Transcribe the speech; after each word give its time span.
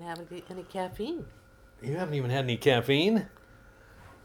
even 0.00 0.06
had 0.06 0.50
any- 0.50 0.62
caffeine. 0.64 1.26
You 1.82 1.96
haven't 1.96 2.14
even 2.14 2.30
had 2.30 2.44
any 2.44 2.56
caffeine? 2.56 3.26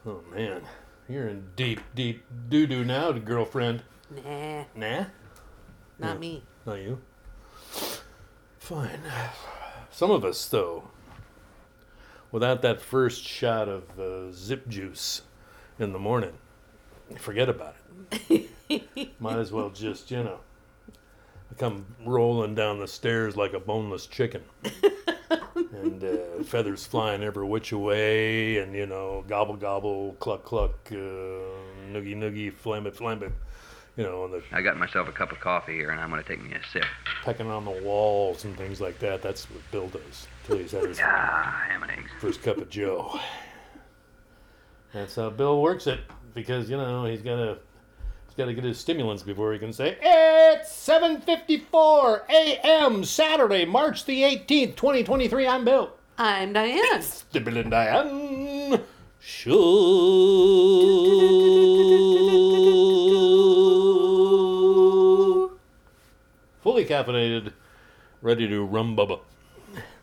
Oh, 0.05 0.21
man. 0.33 0.62
You're 1.08 1.28
in 1.28 1.48
deep, 1.55 1.82
deep 1.94 2.24
doo 2.50 2.67
doo 2.67 2.83
now, 2.83 3.11
girlfriend. 3.13 3.83
Nah, 4.09 4.66
Nah? 4.75 5.06
not 6.00 6.14
Yeah. 6.14 6.17
me. 6.17 6.43
Not 6.66 6.75
you? 6.80 7.01
Fine. 8.59 9.02
Some 9.91 10.11
of 10.11 10.25
us, 10.25 10.46
though, 10.48 10.89
without 12.31 12.61
that 12.63 12.81
first 12.81 13.23
shot 13.23 13.69
of 13.69 13.99
uh, 13.99 14.31
zip 14.31 14.67
juice 14.67 15.21
in 15.79 15.93
the 15.93 15.99
morning, 15.99 16.33
forget 17.17 17.47
about 17.49 17.75
it. 18.21 18.49
Might 19.19 19.37
as 19.37 19.51
well 19.51 19.69
just, 19.69 20.09
you 20.11 20.23
know, 20.23 20.39
come 21.57 21.85
rolling 22.03 22.55
down 22.55 22.79
the 22.79 22.87
stairs 22.87 23.37
like 23.37 23.53
a 23.53 23.59
boneless 23.59 24.07
chicken. 24.07 24.43
and 25.75 26.03
uh, 26.03 26.43
feathers 26.43 26.85
flying 26.85 27.23
every 27.23 27.45
which 27.45 27.71
way, 27.73 28.57
and, 28.57 28.73
you 28.75 28.85
know, 28.85 29.23
gobble 29.27 29.55
gobble, 29.55 30.13
cluck 30.20 30.43
cluck, 30.43 30.71
uh, 30.91 30.95
noogie 30.95 32.16
noogie, 32.16 32.53
flam 32.53 32.88
it, 32.88 32.95
flam 32.95 33.21
it. 33.23 33.31
You 33.97 34.03
know, 34.03 34.27
the 34.27 34.43
I 34.52 34.61
got 34.61 34.77
myself 34.77 35.07
a 35.07 35.11
cup 35.13 35.31
of 35.31 35.39
coffee 35.39 35.73
here, 35.73 35.89
and 35.91 36.02
I'm 36.02 36.09
going 36.09 36.21
to 36.21 36.27
take 36.27 36.43
me 36.43 36.52
a 36.53 36.59
sip. 36.73 36.83
pecking 37.23 37.49
on 37.49 37.63
the 37.63 37.71
walls 37.71 38.43
and 38.43 38.57
things 38.57 38.81
like 38.81 38.99
that. 38.99 39.21
That's 39.21 39.49
what 39.49 39.61
Bill 39.71 39.88
does. 39.88 40.27
Till 40.45 40.57
he's 40.57 40.71
had 40.73 40.83
his 40.83 40.99
Ah, 41.02 41.63
ham 41.69 41.81
and 41.83 41.91
eggs. 41.91 42.11
first 42.19 42.41
cup 42.44 42.57
of 42.57 42.69
Joe. 42.69 43.17
That's 44.94 45.16
how 45.16 45.30
Bill 45.30 45.61
works 45.61 45.88
it 45.88 45.99
because 46.33 46.69
you 46.69 46.77
know 46.77 47.05
he's 47.05 47.21
gotta 47.21 47.59
he's 48.35 48.44
gotta 48.44 48.53
get 48.53 48.63
his 48.66 48.77
stimulants 48.77 49.23
before 49.23 49.53
he 49.53 49.59
can 49.59 49.71
say 49.71 49.98
it's 50.02 50.70
7:54 50.70 52.27
a.m. 52.30 53.03
Saturday, 53.05 53.63
March 53.66 54.05
the 54.05 54.23
18th, 54.23 54.75
2023. 54.75 55.48
I'm 55.48 55.63
Bill. 55.66 55.91
I'm 56.17 56.52
Diane. 56.53 57.02
The 57.31 57.39
Bill 57.39 57.58
and 57.58 57.71
Diane 57.71 58.81
Show. 64.56 65.52
Fully 66.61 66.86
caffeinated, 66.86 67.53
ready 68.22 68.47
to 68.47 68.63
rum 68.66 68.95
bubba. 68.97 69.19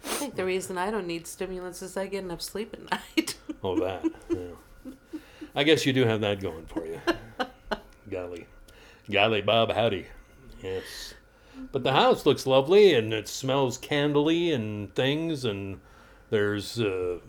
I 0.04 0.08
think 0.08 0.36
the 0.36 0.44
reason 0.44 0.78
I 0.78 0.90
don't 0.90 1.06
need 1.06 1.26
stimulants 1.26 1.82
is 1.82 1.96
I 1.96 2.06
get 2.06 2.24
enough 2.24 2.40
sleep 2.42 2.72
at 2.74 2.90
night. 3.18 3.36
Oh, 3.62 3.78
that. 3.80 4.04
Yeah. 4.30 4.92
I 5.54 5.64
guess 5.64 5.84
you 5.84 5.92
do 5.92 6.04
have 6.06 6.20
that 6.22 6.40
going 6.40 6.66
for 6.66 6.86
you. 6.86 7.00
Golly. 8.12 8.46
Golly, 9.10 9.40
Bob, 9.40 9.72
howdy. 9.72 10.06
Yes. 10.62 11.14
But 11.72 11.82
the 11.82 11.92
house 11.92 12.26
looks 12.26 12.46
lovely 12.46 12.92
and 12.94 13.14
it 13.14 13.26
smells 13.26 13.78
candly 13.78 14.52
and 14.52 14.94
things, 14.94 15.46
and 15.46 15.80
there's 16.28 16.78
uh, 16.78 17.20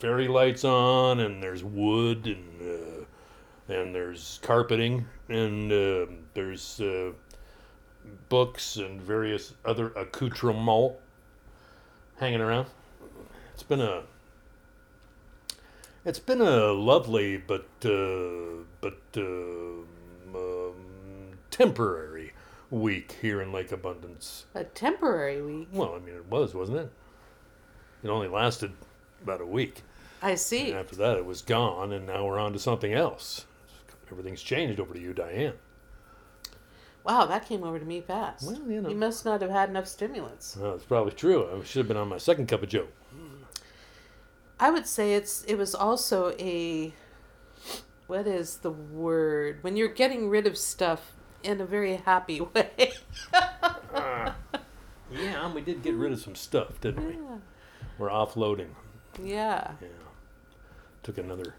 fairy 0.00 0.26
lights 0.26 0.64
on, 0.64 1.20
and 1.20 1.40
there's 1.40 1.62
wood, 1.62 2.26
and, 2.26 2.60
uh, 2.60 3.72
and 3.72 3.94
there's 3.94 4.40
carpeting, 4.42 5.06
and 5.28 5.70
uh, 5.70 6.06
there's 6.34 6.80
uh, 6.80 7.12
books 8.28 8.78
and 8.78 9.00
various 9.00 9.54
other 9.64 9.90
accoutrements 9.90 10.96
hanging 12.18 12.40
around. 12.40 12.66
It's 13.54 13.62
been 13.62 13.80
a 13.80 14.02
it's 16.04 16.18
been 16.18 16.40
a 16.40 16.72
lovely 16.72 17.36
but 17.36 17.68
uh, 17.84 18.64
but 18.80 18.98
um, 20.34 21.38
temporary 21.50 22.32
week 22.70 23.16
here 23.22 23.40
in 23.40 23.52
Lake 23.52 23.72
Abundance. 23.72 24.46
a 24.54 24.64
temporary 24.64 25.40
week. 25.42 25.68
Well, 25.72 25.94
I 25.94 25.98
mean, 25.98 26.14
it 26.16 26.26
was, 26.26 26.54
wasn't 26.54 26.78
it? 26.78 26.92
It 28.02 28.08
only 28.08 28.28
lasted 28.28 28.72
about 29.22 29.40
a 29.40 29.46
week. 29.46 29.82
I 30.22 30.34
see. 30.34 30.70
And 30.70 30.78
after 30.78 30.96
that, 30.96 31.16
it 31.16 31.26
was 31.26 31.42
gone, 31.42 31.92
and 31.92 32.06
now 32.06 32.24
we're 32.26 32.38
on 32.38 32.52
to 32.52 32.58
something 32.58 32.92
else. 32.92 33.44
Everything's 34.10 34.42
changed 34.42 34.80
over 34.80 34.94
to 34.94 35.00
you, 35.00 35.12
Diane. 35.12 35.54
Wow, 37.04 37.26
that 37.26 37.46
came 37.46 37.62
over 37.62 37.78
to 37.78 37.84
me 37.84 38.00
fast. 38.00 38.46
Well, 38.46 38.60
you 38.68 38.80
know. 38.80 38.88
You 38.88 38.96
must 38.96 39.24
not 39.24 39.40
have 39.40 39.50
had 39.50 39.68
enough 39.68 39.86
stimulants. 39.86 40.56
Well, 40.56 40.74
it's 40.74 40.84
probably 40.84 41.12
true. 41.12 41.48
I 41.48 41.64
should 41.64 41.80
have 41.80 41.88
been 41.88 41.96
on 41.96 42.08
my 42.08 42.18
second 42.18 42.48
cup 42.48 42.62
of 42.62 42.68
Joe. 42.68 42.88
I 44.58 44.70
would 44.70 44.86
say 44.86 45.14
it's 45.14 45.44
it 45.44 45.56
was 45.56 45.74
also 45.74 46.34
a 46.38 46.92
what 48.06 48.26
is 48.26 48.58
the 48.58 48.70
word 48.70 49.58
when 49.62 49.76
you're 49.76 49.88
getting 49.88 50.28
rid 50.28 50.46
of 50.46 50.56
stuff 50.56 51.12
in 51.42 51.60
a 51.60 51.66
very 51.66 51.96
happy 51.96 52.40
way. 52.54 52.92
Yeah, 55.12 55.52
we 55.52 55.60
did 55.60 55.82
get 55.82 55.94
rid 55.94 56.12
of 56.12 56.20
some 56.20 56.34
stuff, 56.34 56.80
didn't 56.80 57.06
we? 57.06 57.12
yeah. 57.14 57.38
We're 57.96 58.08
offloading. 58.10 58.70
yeah. 59.22 59.72
Yeah. 59.80 59.88
Took 61.04 61.18
another 61.18 61.54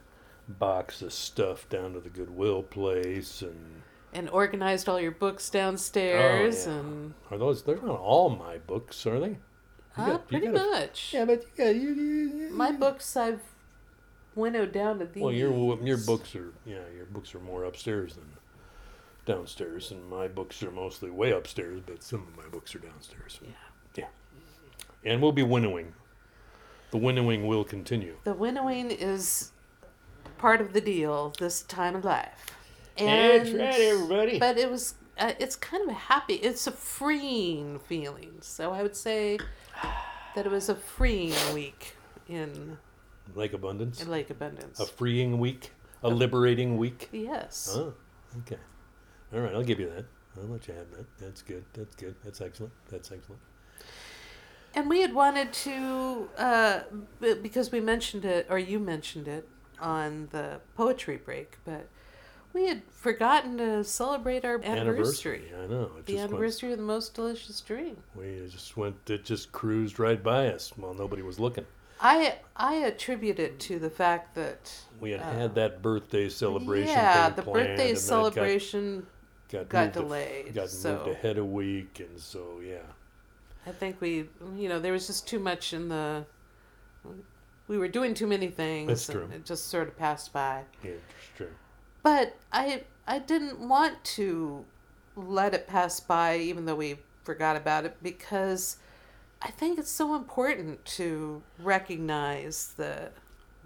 box 0.49 1.01
of 1.01 1.13
stuff 1.13 1.67
down 1.69 1.93
to 1.93 1.99
the 2.01 2.09
Goodwill 2.09 2.61
place 2.63 3.41
and 3.41 3.81
And 4.13 4.29
organized 4.29 4.89
all 4.89 4.99
your 4.99 5.11
books 5.11 5.49
downstairs 5.49 6.67
Oh, 6.67 6.71
yeah. 6.71 6.77
and 6.79 7.13
are 7.31 7.37
those 7.37 7.63
they're 7.63 7.77
not 7.81 7.99
all 7.99 8.29
my 8.29 8.57
books, 8.57 9.05
are 9.05 9.19
they? 9.19 9.27
You 9.29 10.03
uh, 10.03 10.05
got- 10.07 10.27
pretty 10.27 10.49
much. 10.49 11.11
Yeah, 11.13 11.23
but 11.25 11.45
yeah, 11.57 11.69
you, 11.69 11.93
you, 11.93 12.49
My 12.51 12.71
books 12.73 13.15
I've 13.15 13.41
winnowed 14.37 14.71
down 14.71 14.99
to 14.99 15.05
these. 15.05 15.23
Well, 15.23 15.33
your 15.33 15.51
your 15.83 15.97
books 15.97 16.35
are 16.35 16.53
yeah, 16.65 16.83
your 16.95 17.05
books 17.05 17.33
are 17.35 17.39
more 17.39 17.65
upstairs 17.65 18.15
than 18.15 18.25
downstairs, 19.25 19.91
and 19.91 20.07
my 20.09 20.27
books 20.27 20.63
are 20.63 20.71
mostly 20.71 21.09
way 21.09 21.31
upstairs, 21.31 21.81
but 21.85 22.01
some 22.01 22.21
of 22.21 22.37
my 22.37 22.49
books 22.49 22.73
are 22.75 22.79
downstairs. 22.79 23.39
Yeah. 23.43 23.49
Yeah, 23.95 25.11
and 25.11 25.21
we'll 25.21 25.31
be 25.31 25.43
winnowing. 25.43 25.93
The 26.91 26.97
winnowing 26.97 27.47
will 27.47 27.63
continue. 27.65 28.15
The 28.23 28.33
winnowing 28.33 28.91
is 28.91 29.51
part 30.37 30.61
of 30.61 30.73
the 30.73 30.81
deal 30.81 31.33
this 31.39 31.63
time 31.63 31.95
of 31.95 32.05
life. 32.05 32.55
And, 32.97 33.45
That's 33.45 33.51
right, 33.51 33.81
everybody. 33.81 34.39
But 34.39 34.57
it 34.57 34.71
was, 34.71 34.95
uh, 35.19 35.33
it's 35.39 35.55
kind 35.55 35.83
of 35.83 35.89
a 35.89 35.99
happy, 35.99 36.35
it's 36.35 36.65
a 36.67 36.71
freeing 36.71 37.79
feeling. 37.79 38.37
So 38.41 38.71
I 38.71 38.81
would 38.81 38.95
say 38.95 39.37
that 40.35 40.45
it 40.45 40.51
was 40.51 40.69
a 40.69 40.75
freeing 40.75 41.35
week 41.53 41.95
in, 42.27 42.77
Lake 43.35 43.53
Abundance, 43.53 44.01
in 44.01 44.09
Lake 44.09 44.29
Abundance. 44.29 44.79
a 44.79 44.85
freeing 44.85 45.39
week, 45.39 45.71
a 46.03 46.09
liberating 46.09 46.77
week. 46.77 47.09
yes. 47.11 47.71
Oh, 47.73 47.93
okay. 48.39 48.57
All 49.33 49.41
right, 49.41 49.53
I'll 49.53 49.63
give 49.63 49.79
you 49.79 49.89
that. 49.89 50.05
I'll 50.37 50.47
let 50.47 50.67
you 50.67 50.73
have 50.73 50.89
that. 50.91 51.05
That's 51.17 51.41
good. 51.41 51.65
That's 51.73 51.95
good. 51.95 52.15
That's 52.23 52.41
excellent. 52.41 52.71
That's 52.89 53.11
excellent. 53.11 53.41
And 54.75 54.89
we 54.89 55.01
had 55.01 55.13
wanted 55.13 55.51
to, 55.53 56.29
uh, 56.37 56.79
because 57.41 57.71
we 57.71 57.79
mentioned 57.79 58.25
it, 58.25 58.45
or 58.49 58.59
you 58.59 58.79
mentioned 58.79 59.27
it 59.27 59.47
on 59.79 60.27
the 60.31 60.59
poetry 60.75 61.17
break, 61.17 61.57
but 61.65 61.87
we 62.53 62.67
had 62.67 62.83
forgotten 62.91 63.57
to 63.57 63.83
celebrate 63.83 64.45
our 64.45 64.61
anniversary. 64.63 65.51
I 65.63 65.67
know. 65.67 65.91
The 66.05 66.19
anniversary 66.19 66.71
of 66.71 66.77
the 66.77 66.83
most 66.83 67.13
delicious 67.15 67.59
dream. 67.61 67.97
We 68.15 68.47
just 68.49 68.77
went. 68.77 69.09
It 69.09 69.25
just 69.25 69.51
cruised 69.51 69.99
right 69.99 70.21
by 70.21 70.47
us 70.49 70.71
while 70.75 70.93
nobody 70.93 71.21
was 71.23 71.39
looking. 71.39 71.65
I 71.99 72.39
I 72.55 72.75
attribute 72.75 73.39
it 73.39 73.59
to 73.61 73.79
the 73.79 73.89
fact 73.89 74.35
that 74.35 74.71
We 74.99 75.11
had 75.11 75.21
had 75.21 75.55
that 75.55 75.81
birthday 75.81 76.29
celebration. 76.29 76.89
Uh, 76.95 77.01
yeah, 77.01 77.29
the 77.29 77.41
birthday 77.41 77.93
got- 77.93 78.01
celebration. 78.01 79.07
got, 79.49 79.69
got 79.69 79.87
a- 79.87 79.91
delayed, 79.91 80.53
got 80.53 80.69
so- 80.69 80.97
moved 80.97 81.09
ahead 81.09 81.37
a 81.37 81.45
week, 81.45 81.99
and 81.99 82.19
so 82.19 82.59
yeah. 82.63 82.77
I 83.65 83.71
think 83.71 83.99
we, 83.99 84.29
you 84.55 84.69
know, 84.69 84.79
there 84.79 84.93
was 84.93 85.07
just 85.07 85.27
too 85.27 85.39
much 85.39 85.73
in 85.73 85.89
the. 85.89 86.25
We 87.67 87.77
were 87.77 87.89
doing 87.89 88.13
too 88.13 88.27
many 88.27 88.47
things. 88.47 88.87
That's 88.87 89.07
true. 89.07 89.29
It 89.33 89.43
just 89.45 89.67
sort 89.67 89.89
of 89.89 89.97
passed 89.97 90.31
by. 90.31 90.63
Yeah, 90.83 90.91
it's 90.91 91.03
true. 91.35 91.49
But 92.03 92.35
I 92.53 92.83
I 93.07 93.19
didn't 93.19 93.59
want 93.59 94.03
to 94.15 94.63
let 95.15 95.53
it 95.53 95.67
pass 95.67 95.99
by, 95.99 96.37
even 96.37 96.65
though 96.65 96.75
we 96.75 96.99
forgot 97.25 97.57
about 97.57 97.83
it, 97.85 97.97
because 98.01 98.77
I 99.41 99.51
think 99.51 99.77
it's 99.77 99.91
so 99.91 100.15
important 100.15 100.83
to 100.85 101.41
recognize 101.59 102.73
the 102.77 103.09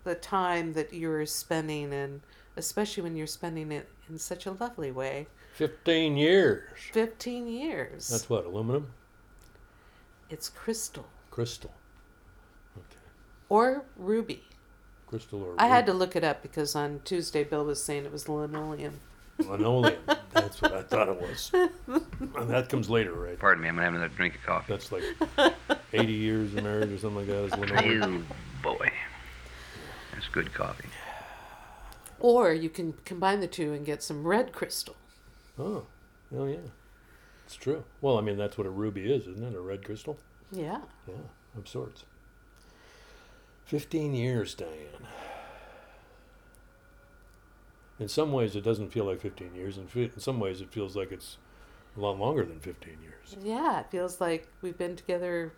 the 0.03 0.15
time 0.15 0.73
that 0.73 0.93
you're 0.93 1.25
spending, 1.25 1.93
and 1.93 2.21
especially 2.57 3.03
when 3.03 3.15
you're 3.15 3.27
spending 3.27 3.71
it 3.71 3.87
in 4.09 4.17
such 4.17 4.45
a 4.45 4.51
lovely 4.51 4.91
way. 4.91 5.27
Fifteen 5.53 6.17
years. 6.17 6.63
Fifteen 6.91 7.47
years. 7.47 8.07
That's 8.07 8.29
what 8.29 8.45
aluminum, 8.45 8.91
it's 10.29 10.49
crystal 10.49 11.05
crystal. 11.29 11.73
Okay, 12.77 12.99
or 13.49 13.85
ruby. 13.95 14.43
crystal 15.07 15.41
or 15.41 15.51
ruby. 15.51 15.59
I 15.59 15.67
had 15.67 15.85
to 15.87 15.93
look 15.93 16.15
it 16.15 16.23
up 16.23 16.41
because 16.41 16.75
on 16.75 17.01
Tuesday 17.05 17.43
Bill 17.43 17.65
was 17.65 17.83
saying 17.83 18.05
it 18.05 18.11
was 18.11 18.27
linoleum. 18.29 18.99
linoleum. 19.39 19.99
That's 20.33 20.61
what 20.61 20.73
I 20.73 20.83
thought 20.83 21.09
it 21.09 21.19
was. 21.19 21.51
And 21.53 22.49
that 22.49 22.69
comes 22.69 22.89
later, 22.89 23.13
right? 23.13 23.37
Pardon 23.37 23.63
me, 23.63 23.69
I'm 23.69 23.75
going 23.75 23.85
to 23.87 23.91
have 23.91 23.95
another 23.95 24.15
drink 24.15 24.35
of 24.35 24.43
coffee. 24.43 24.73
That's 24.73 24.91
like 24.91 25.03
eighty 25.93 26.13
years 26.13 26.53
of 26.53 26.63
marriage 26.63 26.91
or 26.91 26.97
something 26.97 27.17
like 27.17 27.27
that. 27.27 27.43
Is 27.45 27.57
linoleum. 27.57 28.27
Oh, 28.29 28.77
boy. 28.77 28.91
That's 30.13 30.27
good 30.27 30.53
coffee. 30.53 30.89
Or 32.19 32.53
you 32.53 32.69
can 32.69 32.93
combine 33.03 33.39
the 33.39 33.47
two 33.47 33.73
and 33.73 33.85
get 33.85 34.03
some 34.03 34.25
red 34.27 34.51
crystal. 34.51 34.95
Oh, 35.57 35.85
oh 36.35 36.45
yeah, 36.45 36.57
it's 37.45 37.55
true. 37.55 37.83
Well, 37.99 38.17
I 38.17 38.21
mean 38.21 38.37
that's 38.37 38.57
what 38.57 38.67
a 38.67 38.69
ruby 38.69 39.11
is, 39.11 39.27
isn't 39.27 39.43
it? 39.43 39.55
A 39.55 39.61
red 39.61 39.83
crystal. 39.83 40.17
Yeah. 40.51 40.81
Yeah, 41.07 41.15
of 41.57 41.67
sorts. 41.67 42.05
15 43.65 44.13
years, 44.13 44.53
Diane. 44.53 45.07
In 48.01 48.07
some 48.07 48.31
ways, 48.31 48.55
it 48.55 48.63
doesn't 48.63 48.89
feel 48.91 49.05
like 49.05 49.21
15 49.21 49.53
years. 49.53 49.77
In, 49.77 49.87
in 49.93 50.19
some 50.19 50.39
ways, 50.39 50.59
it 50.59 50.73
feels 50.73 50.95
like 50.95 51.11
it's 51.11 51.37
a 51.95 51.99
lot 51.99 52.17
longer 52.17 52.43
than 52.43 52.59
15 52.59 52.97
years. 52.99 53.37
Yeah, 53.43 53.81
it 53.81 53.91
feels 53.91 54.19
like 54.19 54.47
we've 54.63 54.77
been 54.77 54.95
together. 54.95 55.53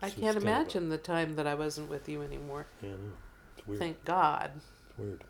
I 0.00 0.06
Since 0.06 0.20
can't 0.20 0.24
kind 0.26 0.36
of 0.36 0.44
a- 0.44 0.46
imagine 0.46 0.88
the 0.88 0.98
time 0.98 1.34
that 1.34 1.48
I 1.48 1.54
wasn't 1.56 1.90
with 1.90 2.08
you 2.08 2.22
anymore. 2.22 2.68
Yeah, 2.80 2.90
weird. 3.66 3.80
Thank 3.80 4.04
God. 4.04 4.52
It's 4.56 4.98
weird. 4.98 5.24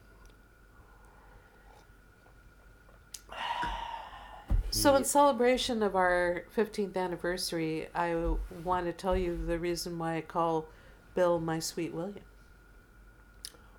So, 4.72 4.94
in 4.94 5.04
celebration 5.04 5.82
of 5.82 5.96
our 5.96 6.44
15th 6.54 6.96
anniversary, 6.96 7.88
I 7.94 8.34
want 8.62 8.84
to 8.84 8.92
tell 8.92 9.16
you 9.16 9.36
the 9.46 9.58
reason 9.58 9.98
why 9.98 10.16
I 10.18 10.20
call 10.20 10.66
Bill 11.14 11.40
my 11.40 11.58
sweet 11.58 11.94
William. 11.94 12.24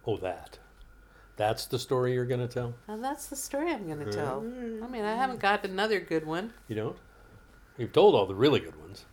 Oh, 0.06 0.18
that. 0.18 0.57
That's 1.41 1.65
the 1.65 1.79
story 1.79 2.13
you're 2.13 2.27
going 2.27 2.47
to 2.47 2.47
tell? 2.47 2.75
And 2.88 3.03
that's 3.03 3.25
the 3.25 3.35
story 3.35 3.71
I'm 3.71 3.88
going 3.88 4.05
to 4.05 4.11
tell. 4.11 4.45
I 4.45 4.88
mean, 4.88 5.03
I 5.03 5.15
haven't 5.15 5.39
got 5.39 5.65
another 5.65 5.99
good 5.99 6.23
one. 6.23 6.53
You 6.67 6.75
don't? 6.75 6.97
You've 7.79 7.93
told 7.93 8.13
all 8.13 8.27
the 8.27 8.35
really 8.35 8.59
good 8.59 8.79
ones. 8.79 9.05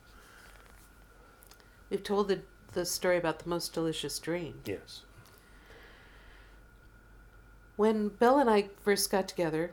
We've 1.89 2.03
told 2.03 2.29
the, 2.29 2.41
the 2.75 2.85
story 2.85 3.17
about 3.17 3.39
the 3.39 3.49
most 3.49 3.73
delicious 3.73 4.19
dream. 4.19 4.61
Yes. 4.67 5.01
When 7.77 8.09
Bill 8.09 8.39
and 8.39 8.51
I 8.51 8.67
first 8.85 9.11
got 9.11 9.27
together, 9.27 9.71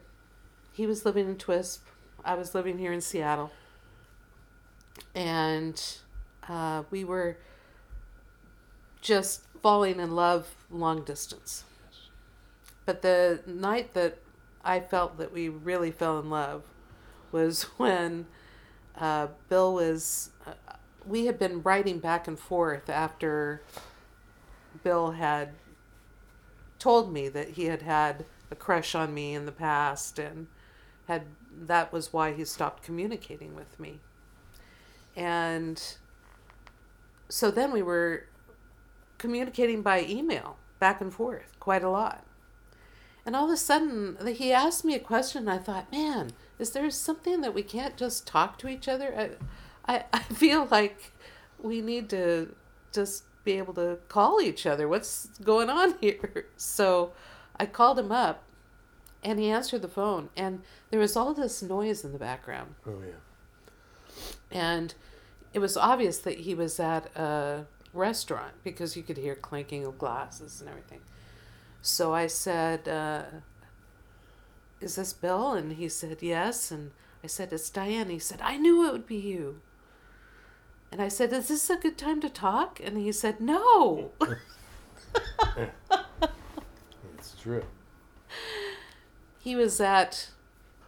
he 0.72 0.88
was 0.88 1.04
living 1.04 1.28
in 1.28 1.36
Twisp. 1.36 1.86
I 2.24 2.36
was 2.36 2.56
living 2.56 2.78
here 2.78 2.94
in 2.94 3.02
Seattle. 3.02 3.52
And 5.14 5.84
uh, 6.48 6.84
we 6.90 7.04
were 7.04 7.36
just 9.02 9.42
falling 9.62 10.00
in 10.00 10.16
love 10.16 10.56
long 10.72 11.04
distance. 11.04 11.66
But 12.86 13.02
the 13.02 13.42
night 13.46 13.94
that 13.94 14.20
I 14.64 14.80
felt 14.80 15.18
that 15.18 15.32
we 15.32 15.50
really 15.50 15.92
fell 15.92 16.20
in 16.20 16.30
love 16.30 16.64
was 17.32 17.64
when 17.78 18.28
uh, 18.98 19.28
Bill 19.50 19.74
was. 19.74 20.32
Uh, 20.46 20.54
we 21.06 21.28
had 21.28 21.38
been 21.38 21.62
writing 21.62 22.00
back 22.00 22.28
and 22.28 22.40
forth 22.40 22.90
after 22.90 23.62
Bill 24.84 25.12
had 25.12 25.50
told 26.80 27.14
me 27.14 27.30
that 27.30 27.50
he 27.50 27.66
had 27.66 27.84
had 27.84 28.26
a 28.50 28.56
crush 28.56 28.96
on 28.96 29.14
me 29.14 29.36
in 29.36 29.46
the 29.46 29.52
past 29.52 30.18
and 30.18 30.48
had 31.08 31.24
that 31.58 31.94
was 31.94 32.12
why 32.12 32.34
he 32.34 32.44
stopped 32.44 32.84
communicating 32.84 33.56
with 33.56 33.80
me. 33.80 34.00
And 35.16 35.82
so 37.30 37.50
then 37.50 37.72
we 37.72 37.82
were 37.82 38.26
communicating 39.18 39.82
by 39.82 40.04
email 40.04 40.58
back 40.80 41.02
and 41.02 41.14
forth 41.14 41.58
quite 41.60 41.84
a 41.84 41.90
lot. 41.90 42.26
And 43.26 43.36
all 43.36 43.46
of 43.46 43.52
a 43.52 43.58
sudden, 43.58 44.18
he 44.36 44.54
asked 44.54 44.86
me 44.86 44.94
a 44.94 45.00
question. 45.00 45.48
And 45.48 45.50
I 45.50 45.58
thought, 45.58 45.92
man, 45.92 46.32
is 46.60 46.72
there 46.72 46.90
something 46.92 47.42
that 47.42 47.54
we 47.54 47.64
can't 47.64 47.98
just 47.98 48.28
talk 48.28 48.60
to 48.60 48.68
each 48.68 48.88
other? 48.88 49.38
I, 49.88 49.94
I, 49.94 50.04
I 50.14 50.20
feel 50.34 50.68
like 50.70 51.12
we 51.62 51.82
need 51.82 52.10
to 52.12 52.54
just 52.92 53.24
be 53.44 53.54
able 53.54 53.74
to 53.76 53.98
call 54.10 54.42
each 54.42 54.66
other. 54.66 54.88
What's 54.88 55.28
going 55.44 55.70
on 55.70 55.96
here? 56.02 56.48
So 56.56 57.14
I 57.60 57.66
called 57.66 57.98
him 57.98 58.12
up 58.12 58.44
and 59.24 59.40
he 59.40 59.50
answered 59.50 59.82
the 59.82 59.88
phone. 59.88 60.30
And 60.38 60.62
there 60.92 61.00
was 61.00 61.16
all 61.16 61.34
this 61.34 61.64
noise 61.64 62.06
in 62.06 62.14
the 62.14 62.20
background. 62.20 62.76
Oh, 62.86 63.02
yeah. 63.06 64.22
And 64.52 64.94
it 65.54 65.60
was 65.60 65.76
obvious 65.76 66.20
that 66.20 66.40
he 66.42 66.54
was 66.54 66.80
at 66.80 67.16
a 67.16 67.66
restaurant 67.92 68.54
because 68.64 68.96
you 68.96 69.04
could 69.04 69.18
hear 69.18 69.36
clinking 69.36 69.86
of 69.86 69.98
glasses 69.98 70.62
and 70.62 70.70
everything. 70.70 71.00
So 71.86 72.16
I 72.16 72.26
said, 72.26 72.88
uh, 72.88 73.26
Is 74.82 74.96
this 74.96 75.14
Bill? 75.14 75.54
And 75.54 75.74
he 75.74 75.88
said, 75.88 76.18
Yes. 76.20 76.72
And 76.72 76.90
I 77.24 77.28
said, 77.28 77.54
It's 77.54 77.70
Diane. 77.70 78.10
He 78.10 78.18
said, 78.18 78.42
I 78.42 78.58
knew 78.58 78.88
it 78.88 78.92
would 78.92 79.06
be 79.06 79.18
you. 79.18 79.62
And 80.92 81.00
I 81.00 81.10
said, 81.10 81.32
Is 81.32 81.50
this 81.50 81.70
a 81.70 81.76
good 81.76 81.96
time 81.96 82.22
to 82.22 82.30
talk? 82.30 82.80
And 82.84 82.98
he 82.98 83.12
said, 83.12 83.40
No. 83.40 84.10
It's 87.18 87.36
true. 87.40 87.64
he 89.40 89.56
was 89.56 89.80
at, 89.80 90.30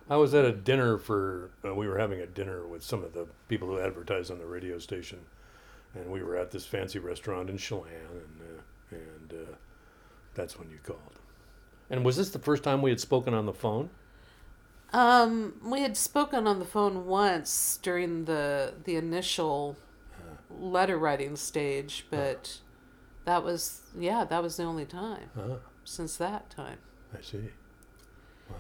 I 0.10 0.18
was 0.18 0.34
at 0.34 0.46
a 0.46 0.52
dinner 0.52 0.98
for, 0.98 1.52
uh, 1.64 1.76
we 1.76 1.88
were 1.88 2.00
having 2.00 2.20
a 2.22 2.26
dinner 2.26 2.66
with 2.66 2.82
some 2.82 3.04
of 3.04 3.14
the 3.14 3.28
people 3.48 3.68
who 3.68 3.80
advertise 3.80 4.32
on 4.32 4.40
the 4.40 4.48
radio 4.48 4.80
station. 4.80 5.20
And 5.94 6.12
we 6.12 6.24
were 6.24 6.36
at 6.36 6.50
this 6.50 6.66
fancy 6.66 6.98
restaurant 6.98 7.52
in 7.52 7.58
Chelan, 7.58 7.92
and, 7.92 8.42
uh, 8.42 8.96
and 8.96 9.34
uh, 9.34 9.56
that's 10.38 10.58
when 10.58 10.70
you 10.70 10.80
called. 10.84 11.20
And 11.90 12.06
was 12.06 12.16
this 12.18 12.30
the 12.30 12.40
first 12.40 12.64
time 12.64 12.82
we 12.82 12.92
had 12.92 13.02
spoken 13.02 13.34
on 13.34 13.46
the 13.46 13.54
phone? 13.54 13.90
um, 14.94 15.56
we 15.64 15.82
had 15.82 15.98
spoken 15.98 16.48
on 16.48 16.60
the 16.60 16.66
phone 16.66 17.06
once 17.06 17.78
during 17.82 18.26
the, 18.26 18.74
the 18.86 18.96
initial 18.96 19.76
letter 20.50 20.98
writing 20.98 21.36
stage, 21.36 22.08
but 22.10 22.60
that 23.26 23.44
was, 23.44 23.82
yeah, 23.98 24.24
that 24.26 24.42
was 24.42 24.58
the 24.58 24.64
only 24.64 24.86
time 24.86 25.30
Ah, 25.38 25.58
since 25.84 26.16
that 26.18 26.50
time. 26.50 26.80
I 27.18 27.22
see. 27.22 27.52
Wow. 28.50 28.56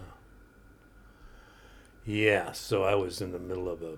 Yeah, 2.06 2.54
so 2.54 2.84
I 2.84 2.96
was 2.96 3.22
in 3.22 3.32
the 3.32 3.40
middle 3.40 3.70
of 3.70 3.82
a 3.82 3.98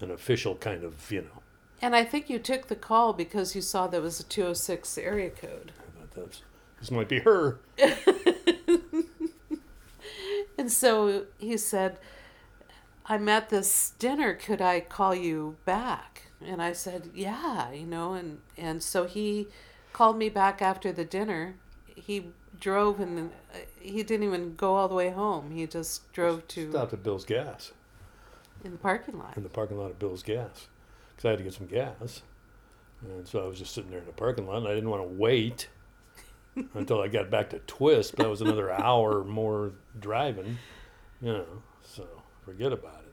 an 0.00 0.10
official 0.10 0.56
kind 0.56 0.84
of, 0.84 1.10
you 1.12 1.22
know, 1.22 1.42
And 1.82 1.94
I 1.96 2.04
think 2.04 2.30
you 2.30 2.38
took 2.38 2.68
the 2.68 2.76
call 2.76 3.12
because 3.12 3.54
you 3.54 3.60
saw 3.60 3.86
there 3.86 4.00
was 4.00 4.20
a 4.20 4.24
206 4.24 4.98
area 4.98 5.30
code. 5.30 5.72
I 5.78 5.98
thought 5.98 6.10
that's, 6.14 6.42
this 6.82 6.90
might 6.90 7.08
be 7.08 7.20
her. 7.20 7.60
And 10.62 10.70
so 10.70 11.24
he 11.38 11.56
said, 11.56 11.98
I'm 13.06 13.28
at 13.28 13.48
this 13.48 13.94
dinner. 13.98 14.32
Could 14.34 14.60
I 14.60 14.78
call 14.78 15.12
you 15.12 15.56
back? 15.64 16.22
And 16.40 16.62
I 16.62 16.72
said, 16.72 17.10
Yeah, 17.14 17.72
you 17.72 17.84
know. 17.84 18.12
And, 18.12 18.38
and 18.56 18.80
so 18.80 19.06
he 19.06 19.48
called 19.92 20.16
me 20.16 20.28
back 20.28 20.62
after 20.62 20.92
the 20.92 21.04
dinner. 21.04 21.56
He 21.96 22.28
drove 22.60 23.00
and 23.00 23.30
uh, 23.52 23.58
he 23.80 24.04
didn't 24.04 24.24
even 24.24 24.54
go 24.54 24.76
all 24.76 24.86
the 24.86 24.94
way 24.94 25.10
home. 25.10 25.50
He 25.50 25.66
just 25.66 26.12
drove 26.12 26.46
to 26.48 26.70
Stopped 26.70 26.92
at 26.92 27.02
Bill's 27.02 27.24
Gas, 27.24 27.72
in 28.64 28.70
the 28.70 28.78
parking 28.78 29.18
lot. 29.18 29.36
in 29.36 29.42
the 29.42 29.48
parking 29.48 29.78
lot 29.78 29.90
of 29.90 29.98
Bill's 29.98 30.22
Gas, 30.22 30.68
because 31.10 31.24
I 31.24 31.30
had 31.30 31.38
to 31.38 31.44
get 31.44 31.54
some 31.54 31.66
gas. 31.66 32.22
And 33.02 33.26
so 33.26 33.44
I 33.44 33.48
was 33.48 33.58
just 33.58 33.74
sitting 33.74 33.90
there 33.90 33.98
in 33.98 34.06
the 34.06 34.12
parking 34.12 34.46
lot, 34.46 34.58
and 34.58 34.68
I 34.68 34.74
didn't 34.74 34.90
want 34.90 35.02
to 35.02 35.08
wait 35.08 35.68
until 36.74 37.00
I 37.00 37.08
got 37.08 37.30
back 37.30 37.50
to 37.50 37.58
Twisp. 37.60 38.16
That 38.16 38.28
was 38.28 38.40
another 38.40 38.70
hour 38.72 39.24
more 39.24 39.72
driving, 39.98 40.58
you 41.20 41.32
know. 41.32 41.46
So 41.82 42.06
forget 42.44 42.72
about 42.72 43.02
it. 43.06 43.12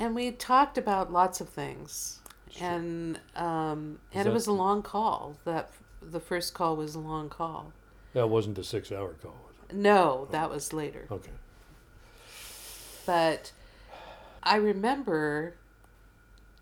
And 0.00 0.14
we 0.14 0.30
talked 0.30 0.78
about 0.78 1.12
lots 1.12 1.40
of 1.40 1.48
things. 1.48 2.20
And 2.60 3.20
um, 3.36 3.98
and 4.12 4.26
that- 4.26 4.30
it 4.30 4.32
was 4.34 4.46
a 4.46 4.52
long 4.52 4.82
call. 4.82 5.36
That 5.44 5.70
the 6.02 6.20
first 6.20 6.54
call 6.54 6.76
was 6.76 6.94
a 6.94 7.00
long 7.00 7.28
call. 7.28 7.72
That 8.14 8.28
wasn't 8.28 8.58
a 8.58 8.64
six-hour 8.64 9.14
call, 9.22 9.36
was 9.46 9.76
No, 9.76 10.28
that 10.30 10.48
was 10.50 10.72
later. 10.72 11.06
Okay. 11.10 11.30
But 13.04 13.52
I 14.42 14.56
remember 14.56 15.54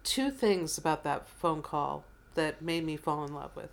two 0.02 0.30
things 0.30 0.76
about 0.76 1.04
that 1.04 1.28
phone 1.28 1.62
call 1.62 2.04
that 2.34 2.62
made 2.62 2.84
me 2.84 2.96
fall 2.96 3.24
in 3.24 3.32
love 3.34 3.54
with. 3.54 3.70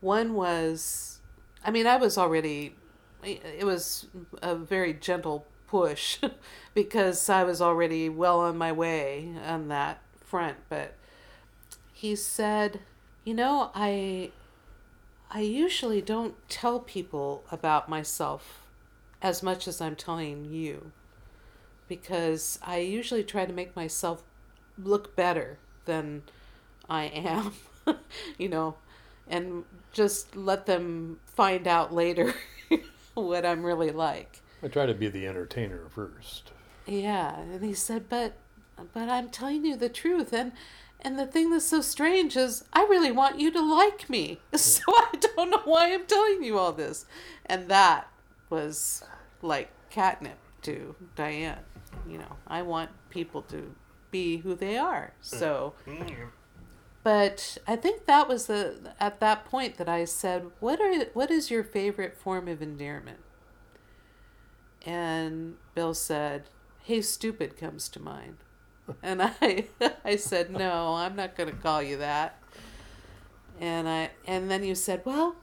One 0.00 0.34
was, 0.34 1.20
I 1.64 1.70
mean, 1.70 1.86
I 1.86 1.96
was 1.96 2.18
already, 2.18 2.74
it 3.22 3.64
was 3.64 4.06
a 4.42 4.54
very 4.54 4.92
gentle 4.92 5.46
push 5.66 6.18
because 6.74 7.28
I 7.28 7.44
was 7.44 7.60
already 7.60 8.08
well 8.08 8.40
on 8.40 8.56
my 8.56 8.72
way 8.72 9.30
on 9.44 9.68
that 9.68 10.02
front. 10.24 10.56
But 10.68 10.94
he 11.92 12.16
said, 12.16 12.80
you 13.24 13.34
know, 13.34 13.70
I. 13.74 14.30
I 15.28 15.40
usually 15.40 16.00
don't 16.00 16.36
tell 16.48 16.78
people 16.78 17.42
about 17.50 17.88
myself 17.88 18.62
as 19.20 19.42
much 19.42 19.66
as 19.66 19.80
I'm 19.80 19.96
telling 19.96 20.44
you 20.44 20.92
because 21.88 22.58
I 22.62 22.78
usually 22.78 23.24
try 23.24 23.44
to 23.46 23.52
make 23.52 23.74
myself 23.76 24.22
look 24.78 25.16
better 25.16 25.58
than 25.84 26.22
I 26.88 27.04
am, 27.04 27.52
you 28.38 28.48
know, 28.48 28.76
and 29.28 29.64
just 29.92 30.36
let 30.36 30.66
them 30.66 31.20
find 31.26 31.66
out 31.66 31.92
later 31.92 32.34
what 33.14 33.44
I'm 33.44 33.64
really 33.64 33.90
like. 33.90 34.42
I 34.62 34.68
try 34.68 34.86
to 34.86 34.94
be 34.94 35.08
the 35.08 35.26
entertainer 35.26 35.88
first. 35.94 36.52
Yeah, 36.86 37.38
and 37.38 37.64
he 37.64 37.74
said, 37.74 38.08
"But 38.08 38.34
but 38.92 39.08
I'm 39.08 39.28
telling 39.30 39.64
you 39.64 39.76
the 39.76 39.88
truth 39.88 40.32
and 40.32 40.52
and 41.00 41.18
the 41.18 41.26
thing 41.26 41.50
that's 41.50 41.66
so 41.66 41.80
strange 41.80 42.36
is 42.36 42.64
I 42.72 42.84
really 42.84 43.12
want 43.12 43.38
you 43.38 43.50
to 43.52 43.60
like 43.60 44.08
me. 44.08 44.40
So 44.56 44.82
I 44.88 45.16
don't 45.20 45.50
know 45.50 45.62
why 45.64 45.92
I'm 45.92 46.06
telling 46.06 46.42
you 46.42 46.58
all 46.58 46.72
this." 46.72 47.06
And 47.44 47.68
that 47.68 48.08
was 48.50 49.02
like 49.42 49.70
catnip 49.90 50.38
to 50.62 50.94
Diane. 51.14 51.58
You 52.08 52.18
know, 52.18 52.36
I 52.46 52.62
want 52.62 52.90
people 53.10 53.42
to 53.42 53.74
be 54.10 54.38
who 54.38 54.54
they 54.54 54.76
are. 54.76 55.12
So 55.20 55.74
mm, 55.86 56.28
but 57.06 57.58
I 57.68 57.76
think 57.76 58.06
that 58.06 58.26
was 58.26 58.46
the 58.46 58.92
at 58.98 59.20
that 59.20 59.44
point 59.44 59.76
that 59.76 59.88
I 59.88 60.04
said, 60.06 60.50
"What 60.58 60.80
are 60.80 61.04
what 61.14 61.30
is 61.30 61.52
your 61.52 61.62
favorite 61.62 62.16
form 62.16 62.48
of 62.48 62.60
endearment?" 62.60 63.20
And 64.84 65.54
Bill 65.76 65.94
said, 65.94 66.48
"Hey, 66.82 67.00
stupid" 67.02 67.56
comes 67.56 67.88
to 67.90 68.02
mind, 68.02 68.38
and 69.04 69.22
I 69.22 69.66
I 70.04 70.16
said, 70.16 70.50
"No, 70.50 70.94
I'm 70.94 71.14
not 71.14 71.36
going 71.36 71.48
to 71.48 71.54
call 71.54 71.80
you 71.80 71.96
that." 71.98 72.42
And 73.60 73.88
I 73.88 74.10
and 74.26 74.50
then 74.50 74.64
you 74.64 74.74
said, 74.74 75.02
"Well, 75.04 75.36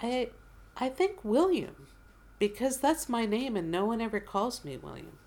I 0.00 0.30
I 0.76 0.88
think 0.90 1.24
William, 1.24 1.88
because 2.38 2.78
that's 2.78 3.08
my 3.08 3.26
name 3.26 3.56
and 3.56 3.68
no 3.68 3.84
one 3.84 4.00
ever 4.00 4.20
calls 4.20 4.64
me 4.64 4.76
William." 4.76 5.18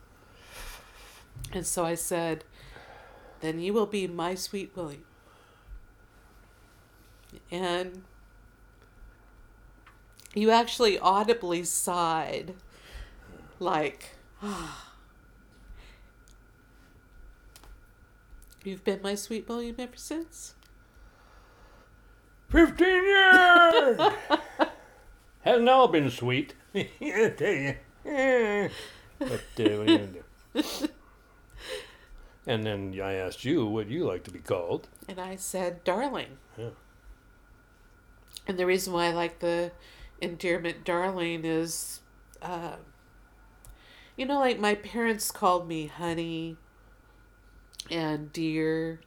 And 1.51 1.67
so 1.67 1.83
I 1.83 1.95
said, 1.95 2.45
"Then 3.41 3.59
you 3.59 3.73
will 3.73 3.85
be 3.85 4.07
my 4.07 4.35
sweet 4.35 4.71
William." 4.77 5.03
And 7.51 8.03
you 10.33 10.51
actually 10.51 10.99
audibly 10.99 11.63
sighed 11.63 12.53
like 13.59 14.09
ah. 14.43 14.91
you've 18.63 18.83
been 18.83 18.99
my 19.01 19.15
sweet 19.15 19.47
william 19.47 19.75
ever 19.79 19.95
since 19.95 20.55
15 22.49 22.87
years! 22.87 23.99
Hasn't 25.41 25.67
all 25.69 25.87
been 25.87 26.09
sweet. 26.09 26.53
I 26.73 26.87
tell 27.35 27.51
you. 27.51 27.75
But, 28.03 28.11
uh, 28.11 28.69
what 29.19 29.59
are 29.59 29.63
you 29.63 29.97
gonna 29.97 30.07
do? 30.07 30.87
And 32.47 32.63
then 32.63 32.99
I 33.03 33.13
asked 33.13 33.43
you 33.43 33.65
what 33.65 33.87
you 33.89 34.05
like 34.05 34.23
to 34.25 34.31
be 34.31 34.39
called. 34.39 34.87
and 35.07 35.19
i 35.19 35.35
said 35.35 35.83
darling 35.83 36.37
Yeah. 36.57 36.69
And 38.47 38.57
the 38.57 38.65
reason 38.65 38.93
why 38.93 39.05
i 39.07 39.11
like 39.11 39.39
the 39.39 39.71
endearment 40.21 40.83
darling 40.83 41.43
is 41.43 41.99
uh, 42.41 42.75
you 44.15 44.25
know 44.25 44.39
like 44.39 44.59
my 44.59 44.75
parents 44.75 45.31
called 45.31 45.67
me 45.67 45.87
honey 45.87 46.55
and 47.89 48.31
dear 48.31 48.99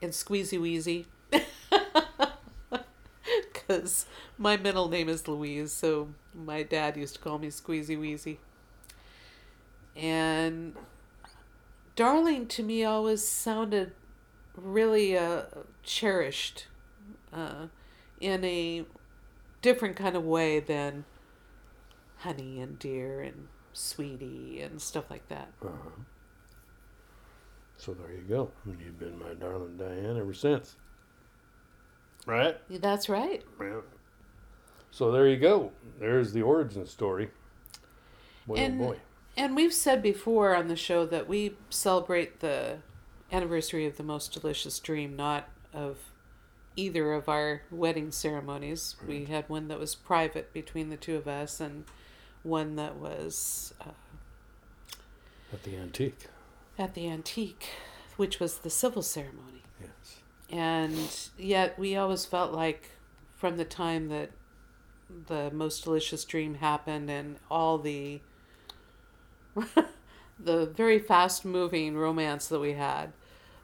and 0.00 0.12
squeezy 0.12 0.60
wheezy 0.60 1.06
because 3.52 4.06
my 4.38 4.56
middle 4.56 4.88
name 4.88 5.08
is 5.08 5.26
louise 5.26 5.72
so 5.72 6.08
my 6.34 6.62
dad 6.62 6.96
used 6.96 7.14
to 7.14 7.20
call 7.20 7.38
me 7.38 7.48
squeezy 7.48 7.98
wheezy 7.98 8.38
and 9.96 10.74
darling 11.96 12.46
to 12.46 12.62
me 12.62 12.84
always 12.84 13.26
sounded 13.26 13.92
really 14.56 15.16
uh, 15.16 15.42
cherished. 15.82 16.66
Uh, 17.32 17.66
in 18.22 18.44
a 18.44 18.84
different 19.60 19.96
kind 19.96 20.16
of 20.16 20.24
way 20.24 20.60
than 20.60 21.04
honey 22.18 22.60
and 22.60 22.78
dear 22.78 23.20
and 23.20 23.48
sweetie 23.72 24.60
and 24.60 24.80
stuff 24.80 25.10
like 25.10 25.28
that. 25.28 25.52
Uh-huh. 25.62 25.90
So 27.76 27.92
there 27.94 28.12
you 28.12 28.22
go. 28.28 28.50
You've 28.66 28.98
been 28.98 29.18
my 29.18 29.34
darling 29.34 29.76
Diane 29.76 30.16
ever 30.16 30.32
since. 30.32 30.76
Right? 32.26 32.56
That's 32.70 33.08
right. 33.08 33.42
Yeah. 33.60 33.80
So 34.92 35.10
there 35.10 35.26
you 35.26 35.36
go. 35.36 35.72
There's 35.98 36.32
the 36.32 36.42
origin 36.42 36.86
story. 36.86 37.30
Boy, 38.46 38.54
And- 38.54 38.80
oh 38.80 38.86
boy. 38.88 38.96
And 39.34 39.56
we've 39.56 39.72
said 39.72 40.02
before 40.02 40.54
on 40.54 40.68
the 40.68 40.76
show 40.76 41.06
that 41.06 41.26
we 41.26 41.56
celebrate 41.70 42.40
the 42.40 42.80
anniversary 43.32 43.86
of 43.86 43.96
the 43.96 44.02
most 44.02 44.34
delicious 44.34 44.78
dream, 44.78 45.16
not 45.16 45.48
of 45.72 46.11
either 46.76 47.12
of 47.12 47.28
our 47.28 47.62
wedding 47.70 48.10
ceremonies. 48.12 48.96
We 49.06 49.26
had 49.26 49.48
one 49.48 49.68
that 49.68 49.78
was 49.78 49.94
private 49.94 50.52
between 50.52 50.88
the 50.90 50.96
two 50.96 51.16
of 51.16 51.28
us, 51.28 51.60
and 51.60 51.84
one 52.42 52.76
that 52.76 52.96
was 52.96 53.74
uh, 53.80 53.90
At 55.52 55.62
the 55.64 55.76
antique. 55.76 56.28
at 56.78 56.94
the 56.94 57.08
antique, 57.08 57.68
which 58.16 58.40
was 58.40 58.58
the 58.58 58.70
civil 58.70 59.02
ceremony. 59.02 59.62
Yes. 59.80 60.16
And 60.50 61.30
yet, 61.38 61.78
we 61.78 61.96
always 61.96 62.24
felt 62.24 62.52
like 62.52 62.90
from 63.36 63.56
the 63.56 63.64
time 63.64 64.08
that 64.08 64.30
the 65.26 65.50
most 65.50 65.84
delicious 65.84 66.24
dream 66.24 66.54
happened 66.54 67.10
and 67.10 67.36
all 67.50 67.76
the 67.78 68.20
the 70.38 70.66
very 70.66 70.98
fast 70.98 71.44
moving 71.44 71.96
romance 71.96 72.46
that 72.48 72.58
we 72.60 72.72
had 72.72 73.12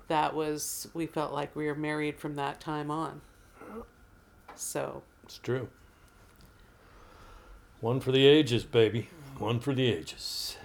that 0.09 0.35
was 0.35 0.89
we 0.95 1.07
felt 1.07 1.33
like 1.33 1.55
we 1.55 1.67
were 1.67 1.75
married 1.75 2.19
from 2.19 2.35
that 2.37 2.61
time 2.61 2.91
on 2.91 3.21
so 4.55 5.03
It's 5.25 5.39
true. 5.39 5.69
One 7.81 8.01
for 8.01 8.11
the 8.11 8.27
ages, 8.27 8.65
baby. 8.65 9.09
One 9.39 9.61
for 9.61 9.73
the 9.73 9.87
ages. 9.87 10.57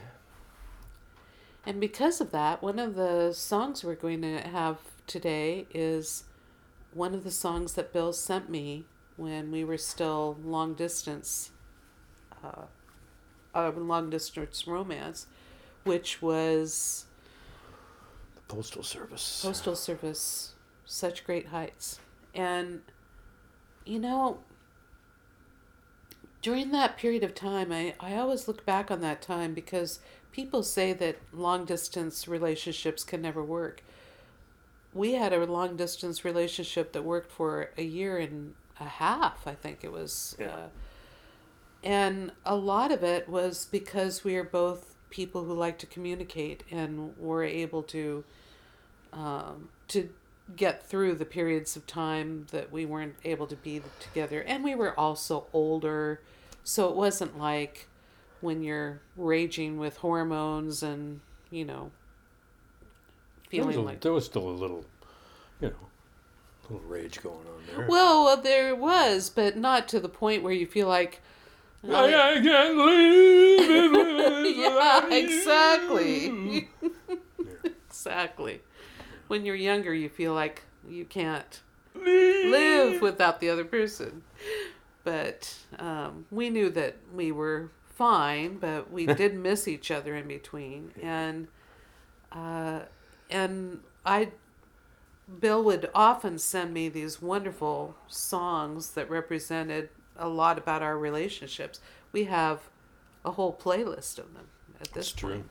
and 1.66 1.80
because 1.80 2.20
of 2.20 2.32
that 2.32 2.62
one 2.64 2.80
of 2.80 2.96
the 2.96 3.32
songs 3.34 3.84
we're 3.84 3.96
going 3.96 4.22
to 4.22 4.40
have 4.40 4.78
today 5.08 5.68
is 5.74 6.24
one 6.94 7.14
of 7.14 7.24
the 7.24 7.32
songs 7.32 7.74
that 7.74 7.94
bill 7.94 8.12
sent 8.14 8.50
me 8.50 8.86
when 9.16 9.52
we 9.52 9.64
were 9.64 9.78
still 9.78 10.38
long 10.44 10.74
distance 10.74 11.52
uh, 12.44 12.64
a 13.54 13.70
long 13.72 14.10
distance 14.10 14.68
romance 14.68 15.28
which 15.84 16.22
was 16.22 17.06
Postal 18.54 18.84
Service. 18.84 19.42
Postal 19.44 19.76
Service, 19.76 20.54
such 20.86 21.24
great 21.24 21.48
heights. 21.48 22.00
And, 22.36 22.82
you 23.86 24.00
know, 24.00 24.40
during 26.42 26.72
that 26.72 26.98
period 26.98 27.24
of 27.24 27.34
time, 27.34 27.72
I, 27.72 27.96
I 28.00 28.16
always 28.16 28.48
look 28.48 28.66
back 28.66 28.92
on 28.92 29.02
that 29.02 29.22
time 29.22 29.54
because 29.54 30.00
people 30.32 30.62
say 30.62 30.94
that 30.94 31.18
long 31.32 31.66
distance 31.66 32.28
relationships 32.28 33.04
can 33.04 33.22
never 33.22 33.44
work. 33.44 33.82
We 34.94 35.14
had 35.14 35.34
a 35.34 35.44
long 35.46 35.76
distance 35.76 36.24
relationship 36.24 36.92
that 36.92 37.04
worked 37.04 37.32
for 37.32 37.72
a 37.76 37.84
year 37.84 38.20
and 38.20 38.54
a 38.80 38.86
half, 38.86 39.48
I 39.48 39.56
think 39.56 39.80
it 39.84 39.92
was. 39.92 40.36
Yeah. 40.40 40.48
Uh, 40.48 40.68
and 41.84 42.32
a 42.46 42.56
lot 42.56 42.92
of 42.92 43.04
it 43.04 43.28
was 43.28 43.68
because 43.72 44.24
we 44.24 44.36
are 44.36 44.44
both 44.44 44.96
people 45.10 45.44
who 45.44 45.54
like 45.54 45.78
to 45.80 45.86
communicate 45.86 46.64
and 46.72 47.18
were 47.18 47.44
able 47.44 47.84
to 47.84 48.24
um, 49.14 49.70
to 49.90 50.10
get 50.56 50.86
through 50.86 51.16
the 51.16 51.26
periods 51.26 51.76
of 51.78 51.88
time 51.88 52.48
that 52.52 52.72
we 52.72 52.86
weren't 52.86 53.16
able 53.24 53.48
to 53.48 53.56
be 53.56 53.82
together. 54.00 54.42
And 54.42 54.64
we 54.64 54.76
were 54.76 55.00
also 55.00 55.46
older, 55.54 56.20
so 56.64 56.90
it 56.90 56.96
wasn't 56.96 57.38
like 57.40 57.88
when 58.42 58.62
you're 58.62 59.00
raging 59.16 59.78
with 59.78 59.98
hormones 59.98 60.84
and 60.84 61.22
you 61.50 61.64
know 61.64 61.92
there, 63.52 63.64
was 63.64 63.76
feeling 63.76 63.88
a- 63.88 63.90
like 63.92 64.02
there 64.02 64.12
was 64.12 64.26
still 64.26 64.50
a 64.50 64.52
little, 64.52 64.84
you 65.62 65.70
know, 65.70 65.76
little 66.70 66.86
rage 66.88 67.22
going 67.22 67.38
on 67.38 67.64
there. 67.76 67.88
well, 67.88 68.26
well, 68.26 68.38
there 68.42 68.76
was, 68.76 69.30
but 69.30 69.56
not 69.56 69.88
to 69.90 70.00
the 70.00 70.10
point 70.10 70.44
where 70.44 70.54
you 70.54 70.66
feel 70.68 70.88
like. 70.88 71.22
I, 71.86 72.06
I 72.06 72.42
can't 72.42 72.78
live 72.78 73.92
this 73.92 74.58
yeah, 74.58 74.70
without 74.70 75.12
you. 75.12 75.18
exactly. 75.18 76.70
exactly. 79.34 79.40
When 79.40 79.46
you're 79.46 79.56
younger, 79.56 79.94
you 79.94 80.10
feel 80.10 80.34
like 80.34 80.64
you 80.88 81.06
can't 81.06 81.62
live 81.96 83.02
without 83.02 83.40
the 83.40 83.50
other 83.50 83.66
person. 83.66 84.24
But 85.04 85.54
um, 85.80 86.26
we 86.32 86.50
knew 86.50 86.70
that 86.72 86.96
we 87.14 87.32
were 87.32 87.72
fine, 87.96 88.58
but 88.58 88.92
we 88.92 89.06
did 89.22 89.36
miss 89.36 89.68
each 89.68 89.92
other 89.92 90.16
in 90.16 90.28
between. 90.28 90.92
And 91.02 91.48
uh, 92.32 92.82
and 93.30 93.80
I, 94.06 94.32
Bill 95.40 95.64
would 95.64 95.90
often 95.94 96.38
send 96.40 96.74
me 96.74 96.90
these 96.90 97.22
wonderful 97.22 97.96
songs 98.08 98.92
that 98.92 99.10
represented 99.10 99.90
a 100.18 100.28
lot 100.28 100.58
about 100.58 100.82
our 100.82 100.98
relationships. 100.98 101.80
We 102.12 102.26
have 102.26 102.70
a 103.26 103.32
whole 103.32 103.54
playlist 103.54 104.20
of 104.20 104.34
them 104.34 104.48
at 104.80 104.92
this 104.94 105.08
That's 105.08 105.12
true. 105.12 105.30
point. 105.32 105.50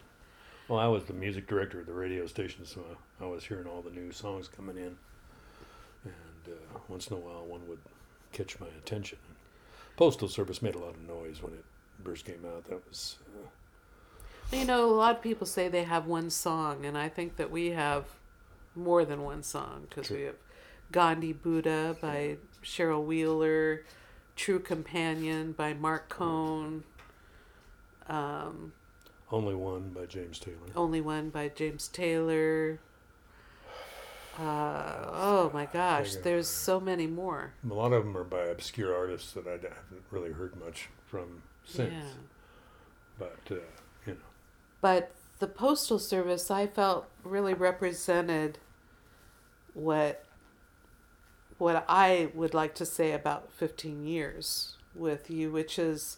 Well, 0.69 0.79
I 0.79 0.87
was 0.87 1.05
the 1.05 1.13
music 1.13 1.47
director 1.47 1.81
of 1.81 1.87
the 1.87 1.93
radio 1.93 2.27
station, 2.27 2.65
so 2.65 2.81
I 3.23 3.27
was 3.27 3.45
hearing 3.45 3.67
all 3.67 3.83
the 3.83 3.91
new 3.91 4.13
songs 4.13 4.49
coming 4.49 4.77
in, 4.77 4.97
and 6.05 6.49
uh, 6.49 6.79
once 6.89 7.09
in 7.09 7.17
a 7.17 7.21
while 7.21 7.45
one 7.45 7.67
would 7.69 7.79
catch 8.33 8.59
my 8.61 8.67
attention. 8.79 9.19
Postal 9.97 10.29
Service 10.29 10.63
made 10.63 10.75
a 10.75 10.79
lot 10.79 10.95
of 10.95 11.03
noise 11.07 11.43
when 11.43 11.53
it 11.53 11.65
first 12.03 12.25
came 12.25 12.45
out. 12.47 12.65
That 12.65 12.87
was 12.89 13.17
uh, 13.37 14.57
You 14.57 14.65
know, 14.65 14.85
a 14.85 14.95
lot 14.95 15.17
of 15.17 15.23
people 15.23 15.47
say 15.47 15.69
they 15.69 15.85
have 15.85 16.07
one 16.07 16.31
song, 16.31 16.85
and 16.85 16.97
I 16.97 17.09
think 17.09 17.37
that 17.37 17.51
we 17.51 17.71
have 17.71 18.07
more 18.75 19.05
than 19.05 19.23
one 19.23 19.43
song 19.43 19.87
because 19.89 20.11
we 20.11 20.23
have 20.23 20.37
Gandhi 20.91 21.33
Buddha 21.33 21.97
by 22.01 22.37
Cheryl 22.65 23.05
Wheeler, 23.05 23.85
True 24.35 24.59
Companion 24.59 25.53
by 25.53 25.75
Marc 25.75 26.09
Cohn, 26.09 26.85
um, 28.09 28.73
only 29.33 29.55
one 29.55 29.91
by 29.91 30.05
James 30.05 30.39
Taylor. 30.39 30.59
Only 30.77 31.01
One 31.01 31.31
by 31.31 31.49
James 31.49 31.89
Taylor. 31.89 32.79
Uh, 34.39 35.11
oh 35.13 35.51
my 35.53 35.67
gosh, 35.67 36.15
there's 36.17 36.49
so 36.49 36.81
many 36.81 37.07
more. 37.07 37.53
A 37.69 37.75
lot 37.75 37.93
of 37.93 38.05
them 38.05 38.17
are 38.17 38.25
by 38.25 38.45
obscure 38.45 38.95
artists 38.97 39.33
that 39.33 39.47
I 39.47 39.53
haven't 39.53 40.05
really 40.11 40.33
heard 40.33 40.57
much 40.57 40.89
from 41.07 41.43
since. 41.65 41.93
Yeah. 41.93 42.23
But 43.19 43.41
uh, 43.51 43.55
you 44.07 44.15
know, 44.15 44.21
But 44.81 45.13
the 45.39 45.47
postal 45.47 45.99
service, 45.99 46.51
I 46.51 46.67
felt 46.67 47.09
really 47.25 47.55
represented 47.55 48.59
what 49.75 50.25
what 51.59 51.85
I 51.89 52.31
would 52.35 52.55
like 52.55 52.75
to 52.77 52.87
say 52.87 53.13
about 53.13 53.53
15 53.53 54.05
years 54.05 54.77
with 54.95 55.31
you, 55.31 55.53
which 55.53 55.79
is 55.79 56.17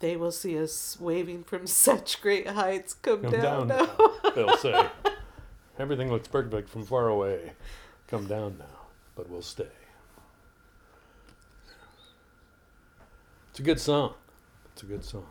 they 0.00 0.16
will 0.16 0.32
see 0.32 0.58
us 0.58 0.98
waving 0.98 1.44
from 1.44 1.66
such 1.66 2.20
great 2.20 2.48
heights. 2.48 2.94
Come, 2.94 3.22
come 3.22 3.32
down, 3.32 3.68
down. 3.68 3.88
now. 3.88 4.12
they'll 4.34 4.56
say 4.56 4.88
everything 5.78 6.10
looks 6.10 6.28
perfect 6.28 6.68
from 6.68 6.84
far 6.84 7.08
away. 7.08 7.52
Come 8.08 8.26
down 8.26 8.56
now, 8.58 8.88
but 9.14 9.30
we'll 9.30 9.42
stay. 9.42 9.68
It's 13.50 13.60
a 13.60 13.62
good 13.62 13.80
song. 13.80 14.14
It's 14.72 14.82
a 14.82 14.86
good 14.86 15.04
song. 15.04 15.26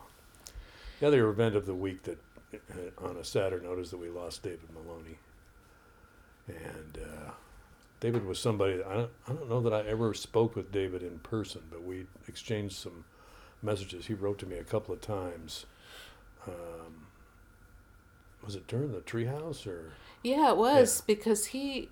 The 0.99 1.07
other 1.07 1.27
event 1.29 1.55
of 1.55 1.65
the 1.65 1.73
week 1.73 2.03
that, 2.03 2.17
uh, 2.53 3.05
on 3.05 3.17
a 3.17 3.23
sadder 3.23 3.59
note, 3.59 3.79
is 3.79 3.91
that 3.91 3.97
we 3.97 4.09
lost 4.09 4.43
David 4.43 4.69
Maloney. 4.73 5.17
And 6.47 6.99
uh, 7.01 7.31
David 7.99 8.25
was 8.25 8.39
somebody 8.39 8.77
that 8.77 8.87
I 8.87 8.93
don't, 8.95 9.11
I 9.27 9.33
don't 9.33 9.49
know 9.49 9.61
that 9.61 9.73
I 9.73 9.81
ever 9.87 10.13
spoke 10.13 10.55
with 10.55 10.71
David 10.71 11.01
in 11.01 11.19
person, 11.19 11.61
but 11.69 11.83
we 11.83 12.05
exchanged 12.27 12.75
some 12.75 13.05
messages. 13.61 14.07
He 14.07 14.13
wrote 14.13 14.39
to 14.39 14.45
me 14.45 14.57
a 14.57 14.63
couple 14.63 14.93
of 14.93 15.01
times. 15.01 15.65
Um, 16.47 17.07
was 18.43 18.55
it 18.55 18.67
during 18.67 18.91
the 18.91 19.01
treehouse 19.01 19.67
or? 19.67 19.91
Yeah, 20.23 20.51
it 20.51 20.57
was 20.57 21.01
because 21.01 21.47
he 21.47 21.89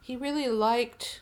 he 0.00 0.16
really 0.16 0.48
liked 0.48 1.20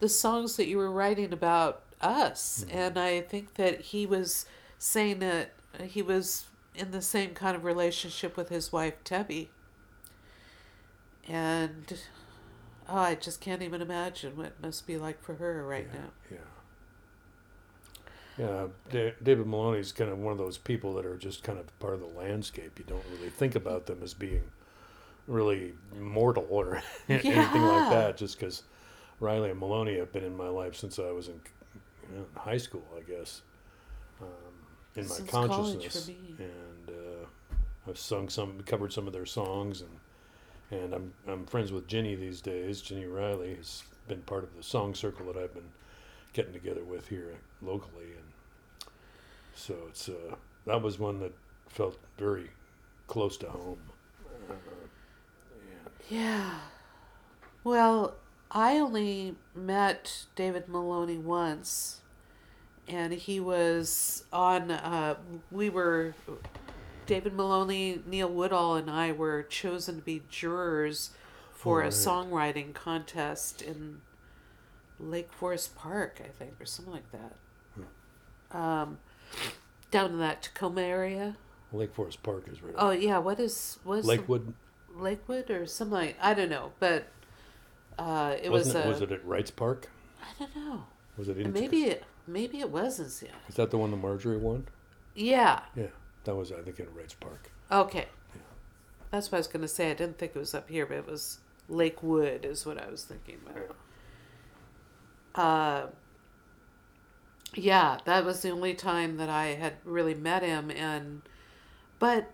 the 0.00 0.08
songs 0.08 0.56
that 0.56 0.66
you 0.66 0.76
were 0.76 0.90
writing 0.90 1.32
about 1.32 1.82
us, 2.00 2.66
and 2.70 2.98
I 2.98 3.22
think 3.22 3.54
that 3.54 3.80
he 3.80 4.06
was 4.06 4.46
saying 4.78 5.20
that 5.20 5.52
he 5.82 6.02
was 6.02 6.46
in 6.74 6.90
the 6.90 7.02
same 7.02 7.30
kind 7.30 7.56
of 7.56 7.64
relationship 7.64 8.36
with 8.36 8.48
his 8.48 8.72
wife 8.72 8.94
Tebby, 9.04 9.48
and 11.26 11.98
oh, 12.88 12.98
I 12.98 13.14
just 13.14 13.40
can't 13.40 13.62
even 13.62 13.80
imagine 13.80 14.36
what 14.36 14.46
it 14.46 14.56
must 14.62 14.86
be 14.86 14.98
like 14.98 15.22
for 15.22 15.34
her 15.36 15.66
right 15.66 15.88
yeah, 15.92 15.98
now. 15.98 16.08
Yeah. 16.30 16.53
Yeah, 18.38 18.66
Da- 18.90 19.14
David 19.22 19.46
Maloney's 19.46 19.92
kind 19.92 20.10
of 20.10 20.18
one 20.18 20.32
of 20.32 20.38
those 20.38 20.58
people 20.58 20.94
that 20.94 21.06
are 21.06 21.16
just 21.16 21.42
kind 21.44 21.58
of 21.58 21.78
part 21.78 21.94
of 21.94 22.00
the 22.00 22.06
landscape. 22.06 22.78
You 22.78 22.84
don't 22.86 23.04
really 23.12 23.30
think 23.30 23.54
about 23.54 23.86
them 23.86 24.00
as 24.02 24.12
being 24.12 24.42
really 25.26 25.74
mortal 25.98 26.46
or 26.50 26.82
anything 27.08 27.62
like 27.62 27.90
that, 27.90 28.16
just 28.16 28.38
because 28.38 28.62
Reilly 29.20 29.50
and 29.50 29.60
Maloney 29.60 29.98
have 29.98 30.12
been 30.12 30.24
in 30.24 30.36
my 30.36 30.48
life 30.48 30.74
since 30.74 30.98
I 30.98 31.12
was 31.12 31.28
in, 31.28 31.40
you 32.10 32.16
know, 32.18 32.24
in 32.34 32.40
high 32.40 32.56
school, 32.58 32.84
I 32.96 33.02
guess, 33.08 33.42
um, 34.20 34.28
in 34.96 35.08
my 35.08 35.14
Since 35.14 35.30
consciousness. 35.30 36.08
And 36.08 36.88
uh, 36.88 37.26
I've 37.88 37.98
sung 37.98 38.28
some, 38.28 38.60
covered 38.66 38.92
some 38.92 39.06
of 39.06 39.12
their 39.12 39.26
songs, 39.26 39.80
and 39.82 39.90
and 40.70 40.92
I'm 40.94 41.12
I'm 41.28 41.46
friends 41.46 41.70
with 41.70 41.86
Ginny 41.86 42.16
these 42.16 42.40
days. 42.40 42.80
Ginny 42.80 43.06
Reilly 43.06 43.54
has 43.54 43.84
been 44.08 44.22
part 44.22 44.42
of 44.42 44.56
the 44.56 44.62
song 44.62 44.94
circle 44.94 45.26
that 45.32 45.36
I've 45.36 45.54
been 45.54 45.70
getting 46.34 46.52
together 46.52 46.84
with 46.84 47.08
here 47.08 47.32
locally, 47.62 48.04
and 48.04 48.90
so 49.54 49.74
it's 49.88 50.08
uh, 50.08 50.34
that 50.66 50.82
was 50.82 50.98
one 50.98 51.20
that 51.20 51.32
felt 51.68 51.96
very 52.18 52.50
close 53.06 53.38
to 53.38 53.48
home. 53.48 53.78
Uh, 54.50 54.52
and 54.52 55.88
Yeah. 56.10 56.58
Well, 57.62 58.16
I 58.50 58.76
only 58.76 59.36
met 59.54 60.26
David 60.36 60.68
Maloney 60.68 61.16
once, 61.16 62.02
and 62.86 63.14
he 63.14 63.40
was 63.40 64.24
on. 64.30 64.70
Uh, 64.70 65.14
we 65.50 65.70
were. 65.70 66.14
David 67.06 67.34
Maloney, 67.34 68.00
Neil 68.06 68.30
Woodall, 68.30 68.76
and 68.76 68.90
I 68.90 69.12
were 69.12 69.42
chosen 69.42 69.96
to 69.96 70.02
be 70.02 70.22
jurors 70.30 71.10
for 71.52 71.82
a 71.82 71.88
songwriting 71.88 72.72
contest 72.72 73.60
in 73.60 74.00
Lake 74.98 75.32
Forest 75.32 75.74
Park, 75.76 76.20
I 76.24 76.28
think, 76.28 76.60
or 76.60 76.66
something 76.66 76.94
like 76.94 77.10
that. 77.12 77.36
Um, 78.56 78.98
down 79.90 80.12
in 80.12 80.18
that 80.18 80.42
Tacoma 80.42 80.82
area. 80.82 81.36
Lake 81.72 81.92
Forest 81.92 82.22
Park 82.22 82.44
is 82.50 82.62
right. 82.62 82.74
Oh 82.76 82.90
yeah, 82.90 83.18
what 83.18 83.40
is 83.40 83.78
what 83.84 83.98
is 83.98 84.04
the- 84.06 84.12
Lakewood 84.12 84.54
Lakewood 84.94 85.50
or 85.50 85.66
something 85.66 85.94
like 85.94 86.16
I 86.20 86.34
don't 86.34 86.50
know, 86.50 86.72
but 86.78 87.08
uh, 87.98 88.36
it 88.40 88.50
was 88.50 88.66
wasn't 88.66 88.84
a, 88.84 88.88
it? 88.88 88.92
Was 88.92 89.02
it 89.02 89.12
at 89.12 89.26
Wrights 89.26 89.50
Park? 89.50 89.88
I 90.22 90.26
don't 90.38 90.54
know. 90.56 90.84
Was 91.16 91.28
it 91.28 91.38
in? 91.38 91.52
Maybe 91.52 91.84
it 91.84 92.04
maybe 92.26 92.60
it 92.60 92.70
was 92.70 93.00
in 93.00 93.08
Seattle. 93.08 93.40
Is 93.48 93.56
that 93.56 93.70
the 93.70 93.78
one 93.78 93.90
that 93.90 93.96
Marjorie 93.96 94.36
won? 94.36 94.68
Yeah. 95.14 95.60
Yeah, 95.74 95.88
that 96.24 96.34
was 96.36 96.52
I 96.52 96.60
think 96.62 96.78
at 96.78 96.94
Wrights 96.94 97.14
Park. 97.14 97.50
Okay. 97.72 98.06
Yeah. 98.34 98.40
That's 99.10 99.32
what 99.32 99.36
I 99.36 99.40
was 99.40 99.48
gonna 99.48 99.68
say. 99.68 99.90
I 99.90 99.94
didn't 99.94 100.18
think 100.18 100.32
it 100.36 100.38
was 100.38 100.54
up 100.54 100.68
here, 100.68 100.86
but 100.86 100.98
it 100.98 101.06
was 101.08 101.38
Lakewood 101.68 102.44
is 102.44 102.64
what 102.64 102.80
I 102.80 102.88
was 102.88 103.04
thinking 103.04 103.38
about. 103.44 103.76
Uh, 105.34 105.86
yeah, 107.54 107.98
that 108.04 108.24
was 108.24 108.42
the 108.42 108.50
only 108.50 108.74
time 108.74 109.16
that 109.18 109.28
I 109.28 109.48
had 109.48 109.74
really 109.84 110.14
met 110.14 110.42
him, 110.42 110.70
and 110.70 111.22
but 111.98 112.30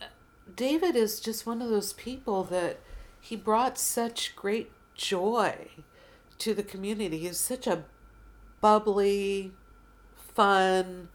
uh, 0.00 0.06
David 0.54 0.96
is 0.96 1.20
just 1.20 1.46
one 1.46 1.60
of 1.62 1.68
those 1.70 1.92
people 1.92 2.44
that 2.44 2.80
he 3.20 3.36
brought 3.36 3.78
such 3.78 4.34
great 4.36 4.70
joy 4.94 5.68
to 6.38 6.54
the 6.54 6.62
community. 6.62 7.18
He's 7.18 7.38
such 7.38 7.66
a 7.66 7.84
bubbly, 8.60 9.52
fun 10.16 11.08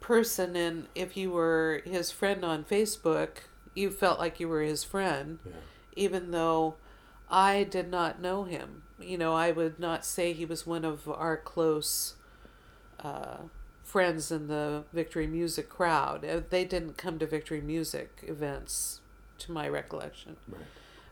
person, 0.00 0.56
and 0.56 0.88
if 0.94 1.16
you 1.16 1.30
were 1.30 1.82
his 1.84 2.10
friend 2.10 2.44
on 2.44 2.64
Facebook, 2.64 3.38
you 3.74 3.90
felt 3.90 4.18
like 4.20 4.40
you 4.40 4.48
were 4.48 4.62
his 4.62 4.84
friend 4.84 5.40
Yeah. 5.44 5.52
even 5.96 6.30
though 6.32 6.76
I 7.30 7.64
did 7.64 7.90
not 7.90 8.20
know 8.20 8.44
him. 8.44 8.83
You 9.00 9.18
know, 9.18 9.34
I 9.34 9.50
would 9.50 9.78
not 9.78 10.04
say 10.04 10.32
he 10.32 10.44
was 10.44 10.66
one 10.66 10.84
of 10.84 11.08
our 11.08 11.36
close 11.36 12.14
uh, 13.00 13.38
friends 13.82 14.30
in 14.30 14.46
the 14.48 14.84
Victory 14.92 15.26
Music 15.26 15.68
crowd. 15.68 16.24
Uh, 16.24 16.40
They 16.48 16.64
didn't 16.64 16.96
come 16.96 17.18
to 17.18 17.26
Victory 17.26 17.60
Music 17.60 18.10
events, 18.22 19.00
to 19.38 19.52
my 19.52 19.68
recollection, 19.68 20.36
Right. 20.48 20.62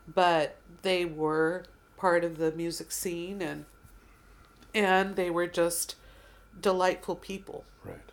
but 0.07 0.57
they 0.81 1.05
were 1.05 1.65
part 1.97 2.23
of 2.23 2.37
the 2.37 2.51
music 2.53 2.91
scene, 2.91 3.41
and 3.41 3.65
and 4.73 5.15
they 5.15 5.29
were 5.29 5.47
just 5.47 5.95
delightful 6.59 7.15
people. 7.15 7.63
Right. 7.83 8.11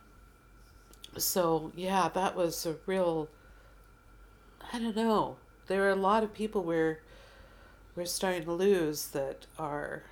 So 1.17 1.73
yeah, 1.77 2.09
that 2.09 2.37
was 2.37 2.67
a 2.67 2.77
real. 2.87 3.29
I 4.73 4.79
don't 4.79 4.97
know. 4.97 5.37
There 5.67 5.85
are 5.87 5.91
a 5.91 5.95
lot 5.97 6.23
of 6.23 6.33
people 6.33 6.63
we're 6.63 7.01
we're 7.97 8.07
starting 8.07 8.45
to 8.45 8.53
lose 8.53 9.09
that 9.09 9.47
are 9.59 10.05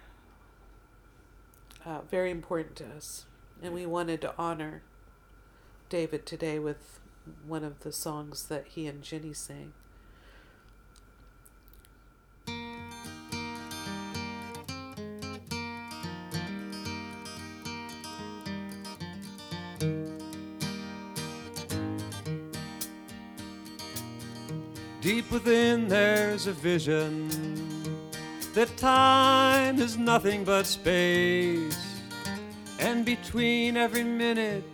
uh, 1.84 2.00
very 2.10 2.30
important 2.30 2.76
to 2.76 2.86
us, 2.96 3.24
and 3.62 3.72
we 3.72 3.86
wanted 3.86 4.20
to 4.20 4.34
honor 4.36 4.82
David 5.88 6.26
today 6.26 6.58
with 6.58 7.00
one 7.46 7.64
of 7.64 7.80
the 7.80 7.92
songs 7.92 8.44
that 8.48 8.66
he 8.68 8.86
and 8.86 9.02
Ginny 9.02 9.32
sang. 9.32 9.72
Deep 25.00 25.30
within 25.30 25.88
there's 25.88 26.46
a 26.46 26.52
vision 26.52 27.67
that 28.58 28.76
time 28.76 29.78
is 29.78 29.96
nothing 29.96 30.42
but 30.42 30.66
space, 30.66 31.78
and 32.80 33.04
between 33.04 33.76
every 33.76 34.02
minute 34.02 34.64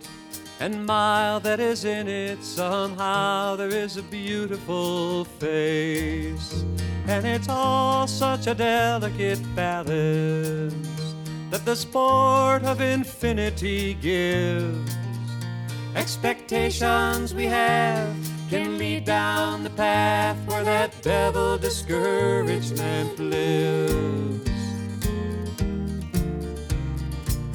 and 0.59 0.87
mile 0.87 1.39
that 1.39 1.59
is 1.59 1.85
in 1.85 2.07
it, 2.07 2.43
somehow 2.43 3.55
there 3.55 3.69
is 3.69 3.97
a 3.97 4.01
beautiful 4.01 5.23
face, 5.23 6.65
and 7.07 7.27
it's 7.27 7.47
all 7.47 8.07
such 8.07 8.47
a 8.47 8.55
delicate 8.55 9.43
balance 9.55 11.13
that 11.51 11.63
the 11.63 11.75
sport 11.75 12.63
of 12.63 12.81
infinity 12.81 13.93
gives. 14.01 14.95
Expectations 15.95 17.35
we 17.35 17.45
have 17.45 18.34
can 18.49 18.77
lead 18.77 19.05
down 19.05 19.63
the 19.63 19.69
path 19.71 20.37
where 20.47 20.63
that 20.63 20.91
devil 21.01 21.57
discouragement 21.57 23.19
lives. 23.19 24.49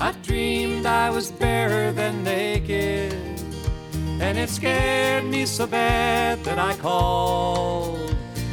I 0.01 0.13
dreamed 0.23 0.87
I 0.87 1.11
was 1.11 1.31
barer 1.31 1.93
than 1.93 2.25
naked, 2.25 3.13
and 4.21 4.39
it 4.39 4.49
scared 4.49 5.25
me 5.25 5.47
so 5.47 5.67
bad 5.67 6.43
that 6.45 6.59
I 6.59 6.75
called 6.77 8.11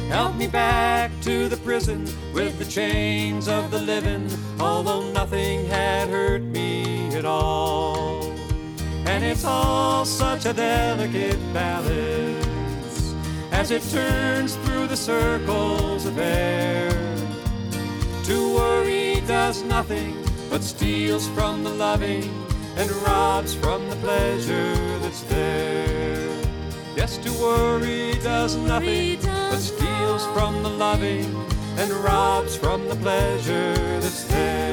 Help 0.08 0.36
me 0.36 0.46
back 0.46 1.10
to 1.20 1.50
the 1.50 1.58
prison 1.58 2.08
with 2.32 2.58
the 2.58 2.64
chains 2.64 3.46
of 3.46 3.70
the 3.70 3.78
living, 3.78 4.26
although 4.58 5.02
nothing 5.12 5.66
had 5.66 6.08
hurt 6.08 6.40
me 6.40 7.14
at 7.14 7.26
all. 7.26 8.07
And 9.08 9.24
it's 9.24 9.44
all 9.44 10.04
such 10.04 10.44
a 10.44 10.52
delicate 10.52 11.40
balance 11.54 13.14
as 13.50 13.70
it 13.70 13.82
turns 13.90 14.54
through 14.56 14.86
the 14.86 14.96
circles 14.96 16.04
of 16.04 16.18
air. 16.18 16.90
To 18.24 18.54
worry 18.54 19.22
does 19.26 19.62
nothing 19.62 20.14
but 20.50 20.62
steals 20.62 21.26
from 21.28 21.64
the 21.64 21.70
loving 21.70 22.30
and 22.76 22.90
robs 23.08 23.54
from 23.54 23.88
the 23.88 23.96
pleasure 23.96 24.76
that's 24.98 25.22
there. 25.22 26.28
Yes, 26.94 27.16
to 27.24 27.32
worry 27.40 28.12
does 28.22 28.56
nothing 28.56 29.20
but 29.22 29.58
steals 29.58 30.26
from 30.34 30.62
the 30.62 30.68
loving 30.68 31.34
and 31.78 31.90
robs 32.04 32.56
from 32.56 32.86
the 32.88 32.96
pleasure 32.96 33.74
that's 34.00 34.24
there. 34.24 34.67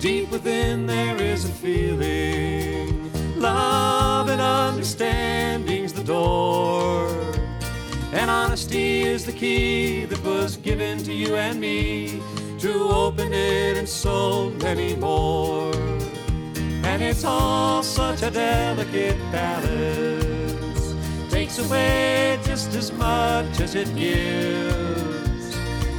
Deep 0.00 0.30
within 0.30 0.86
there 0.86 1.20
is 1.20 1.44
a 1.44 1.52
feeling, 1.52 3.12
love 3.38 4.30
and 4.30 4.40
understanding's 4.40 5.92
the 5.92 6.02
door. 6.02 7.06
And 8.14 8.30
honesty 8.30 9.02
is 9.02 9.26
the 9.26 9.32
key 9.32 10.06
that 10.06 10.24
was 10.24 10.56
given 10.56 11.02
to 11.04 11.12
you 11.12 11.36
and 11.36 11.60
me 11.60 12.22
to 12.60 12.88
open 12.88 13.34
it 13.34 13.76
and 13.76 13.86
so 13.86 14.48
many 14.62 14.96
more. 14.96 15.74
And 16.82 17.02
it's 17.02 17.24
all 17.24 17.82
such 17.82 18.22
a 18.22 18.30
delicate 18.30 19.18
balance, 19.30 20.94
takes 21.30 21.58
away 21.58 22.40
just 22.42 22.74
as 22.74 22.90
much 22.90 23.60
as 23.60 23.74
it 23.74 23.94
gives. 23.94 25.54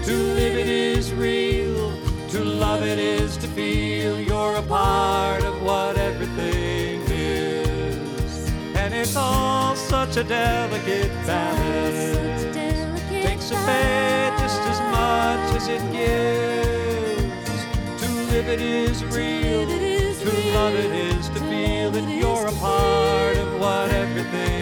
To 0.08 0.14
live 0.18 0.58
it 0.58 0.68
is 0.68 1.14
real, 1.14 2.01
to 2.32 2.46
love 2.46 2.82
it 2.82 2.98
is 2.98 3.36
to 3.36 3.46
feel 3.48 4.18
you're 4.18 4.56
a 4.56 4.62
part 4.62 5.44
of 5.44 5.62
what 5.62 5.98
everything 5.98 7.02
is. 7.10 8.50
And 8.74 8.94
it's 8.94 9.18
all 9.18 9.76
such 9.76 10.16
a 10.16 10.24
delicate 10.24 11.12
balance. 11.28 12.44
Takes 13.10 13.52
a 13.52 13.56
away 13.56 14.32
just 14.40 14.62
as 14.62 14.80
much 14.96 15.48
as 15.58 15.68
it 15.68 15.84
gives. 15.92 17.62
To 18.02 18.08
live 18.32 18.48
it 18.48 18.62
is 18.62 19.04
real, 19.04 19.68
to 19.68 20.54
love 20.54 20.76
it 20.76 20.92
is 21.10 21.28
to 21.30 21.40
feel 21.50 21.92
that 21.92 22.08
you're 22.10 22.48
a 22.48 22.54
part 22.54 23.36
of 23.36 23.60
what 23.60 23.92
everything 23.92 24.61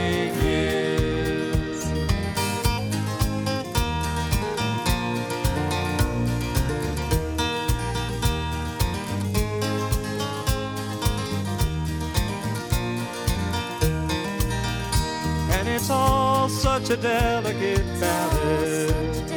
such 16.60 16.90
a 16.90 16.98
delicate 16.98 17.86
balance 18.02 19.32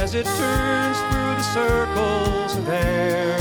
as 0.00 0.14
it 0.14 0.24
turns 0.24 0.98
through 1.08 1.34
the 1.36 1.42
circles 1.42 2.56
of 2.56 2.66
air. 2.70 3.36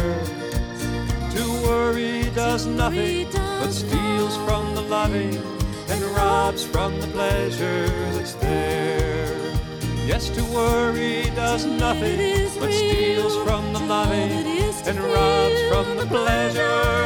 To 1.32 1.44
worry 1.64 2.30
does 2.36 2.66
nothing 2.66 3.28
but 3.32 3.72
steals 3.72 4.36
from 4.46 4.76
the 4.76 4.82
loving 4.82 5.38
and 5.88 6.02
robs 6.18 6.66
from 6.66 7.00
the 7.00 7.08
pleasure 7.08 7.88
that's 8.16 8.34
there. 8.34 9.32
Yes, 10.06 10.30
to 10.32 10.44
worry 10.54 11.32
does 11.36 11.66
nothing 11.66 12.50
but 12.60 12.74
steals 12.74 13.36
from 13.48 13.72
the 13.72 13.80
loving 13.80 14.32
and 14.90 15.00
robs 15.00 15.62
from 15.70 15.98
the 15.98 16.06
pleasure 16.06 17.06